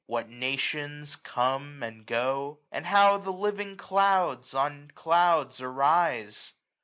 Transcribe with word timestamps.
what 0.07 0.27
nations 0.27 1.15
come 1.15 1.83
and 1.83 2.07
go? 2.07 2.57
865 2.71 2.77
And 2.77 2.85
how 2.87 3.17
the 3.19 3.29
living 3.31 3.77
clouds 3.77 4.51
on 4.55 4.89
clouds 4.95 5.61
arise? 5.61 6.55